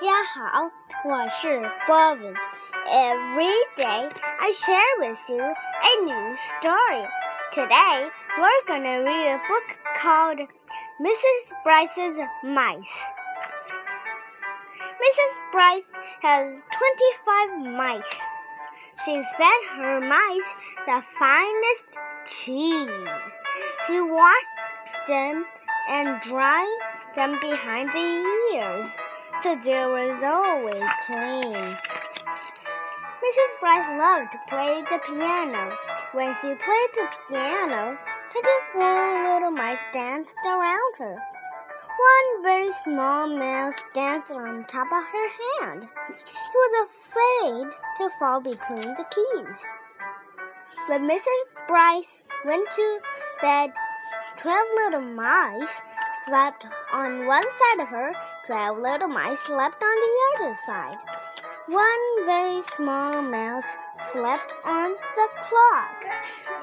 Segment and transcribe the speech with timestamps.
[0.00, 0.70] 家好，
[1.04, 2.34] 我是波文。
[2.86, 7.06] Every day I share with you a new story.
[7.52, 10.38] Today we're gonna read a book called
[10.98, 11.52] Mrs.
[11.64, 13.02] Brice's Mice.
[15.02, 15.32] Mrs.
[15.52, 15.84] Brice
[16.22, 18.20] has 25 mice.
[19.04, 20.50] She fed her mice
[20.86, 22.88] the finest cheese.
[23.86, 24.46] She washed
[25.06, 25.44] them
[25.90, 26.78] and dried
[27.14, 28.24] them behind the
[28.54, 28.96] ears
[29.42, 31.76] so there was always clean.
[33.24, 33.52] Mrs.
[33.60, 35.72] Brice loved to play the piano.
[36.12, 37.96] When she played the piano,
[38.32, 41.16] twenty-four little mice danced around her.
[42.00, 45.28] One very small mouse danced on top of her
[45.60, 45.88] hand.
[46.16, 49.64] He was afraid to fall between the keys.
[50.86, 51.66] When Mrs.
[51.66, 52.98] Brice went to
[53.40, 53.72] bed,
[54.36, 55.80] twelve little mice
[56.30, 58.12] slept on one side of her,
[58.46, 60.96] twelve little mice slept on the other side.
[61.66, 63.66] One very small mouse
[64.12, 66.04] slept on the clock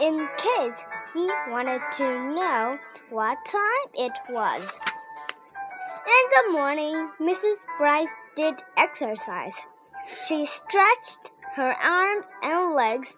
[0.00, 2.78] in case he wanted to know
[3.10, 4.78] what time it was.
[6.06, 7.56] In the morning, Mrs.
[7.76, 9.54] Brice did exercise.
[10.28, 13.14] She stretched her arms and legs.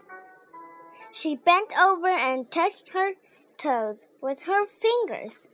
[1.12, 3.12] She bent over and touched her
[3.58, 5.48] toes with her fingers.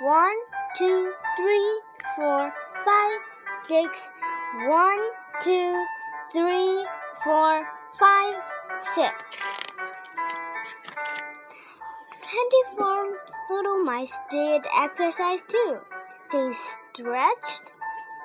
[0.00, 0.34] One,
[0.78, 1.80] two, three,
[2.16, 2.50] four,
[2.86, 3.20] five,
[3.68, 4.08] six.
[4.66, 4.98] One,
[5.42, 5.84] two,
[6.32, 6.86] three,
[7.22, 8.34] four, five,
[8.94, 9.12] six.
[12.22, 13.18] Twenty-four
[13.50, 15.80] little mice did exercise too.
[16.32, 17.70] They stretched,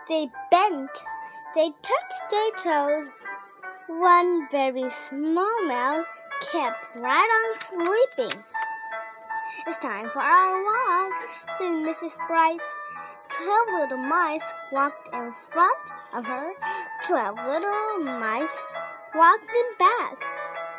[0.07, 0.91] they bent,
[1.55, 3.09] they touched their toes.
[3.89, 6.05] One very small mouse
[6.53, 8.43] kept right on sleeping.
[9.67, 11.13] It's time for our walk,
[11.59, 12.17] said Mrs.
[12.27, 12.59] Brice.
[13.29, 16.51] Twelve little mice walked in front of her.
[17.05, 18.57] Twelve little mice
[19.13, 20.25] walked in back.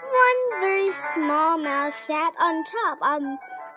[0.02, 3.22] One very small mouse sat on top of,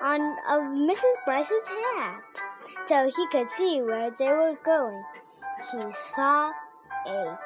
[0.02, 1.14] on, of Mrs.
[1.24, 2.42] Brice's hat,
[2.88, 5.04] so he could see where they were going.
[5.72, 5.82] He
[6.16, 6.52] saw
[7.06, 7.38] a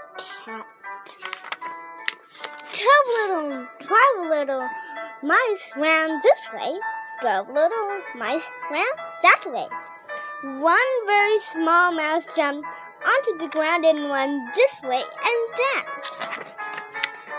[0.46, 0.66] cat.
[2.72, 4.70] Twelve little, twelve little
[5.22, 6.80] mice ran this way
[7.24, 8.86] twelve little mice ran
[9.22, 9.66] that way.
[10.60, 12.68] One very small mouse jumped
[13.02, 15.86] onto the ground and ran this way and that.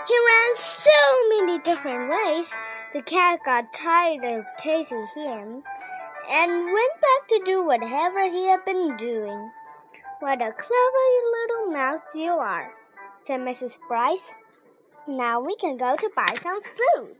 [0.07, 0.89] He ran so
[1.29, 2.47] many different ways,
[2.93, 5.61] the cat got tired of chasing him
[6.31, 9.51] and went back to do whatever he had been doing.
[10.19, 11.05] What a clever
[11.37, 12.73] little mouse you are,
[13.27, 13.77] said Mrs.
[13.87, 14.33] Brice.
[15.07, 17.17] Now we can go to buy some food.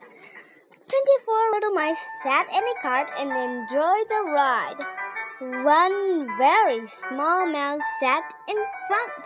[0.88, 4.78] Twenty-four little mice sat in a cart and enjoyed the ride.
[5.66, 8.56] One very small mouse sat in
[8.88, 9.26] front.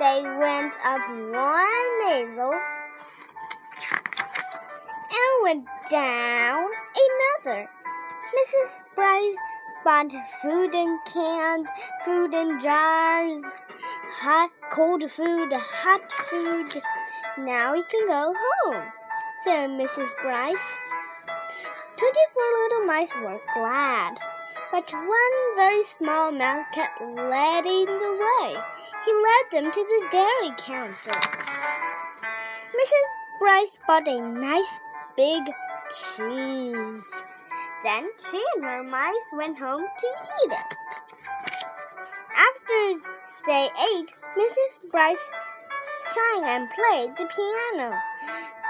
[0.00, 2.50] They went up one mazel
[5.12, 6.64] and went down
[7.06, 7.70] another.
[8.34, 8.72] Mrs.
[8.96, 9.36] Brice
[9.84, 10.10] bought
[10.42, 11.68] food in cans,
[12.04, 13.40] food in jars,
[14.10, 16.82] hot, cold food, hot food.
[17.38, 18.34] Now we can go
[18.64, 18.82] home
[19.44, 20.08] said Mrs.
[20.22, 20.56] Brice.
[21.98, 24.18] Twenty-four little mice were glad,
[24.72, 28.56] but one very small mouse kept leading the way.
[29.04, 31.20] He led them to the dairy counter.
[32.72, 33.08] Mrs.
[33.38, 34.80] Brice bought a nice
[35.14, 35.42] big
[35.90, 37.04] cheese.
[37.84, 40.06] Then she and her mice went home to
[40.42, 40.76] eat it.
[42.34, 42.98] After
[43.46, 44.90] they ate, Mrs.
[44.90, 45.30] Brice
[46.14, 48.00] sang and played the piano.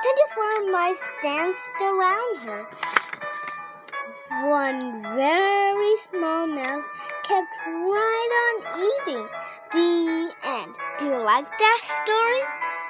[0.05, 2.67] Twenty-four mice danced around her.
[4.51, 6.85] One very small mouse
[7.27, 8.55] kept right on
[8.85, 9.29] eating.
[9.73, 10.77] The end.
[10.99, 12.43] Do you like that story?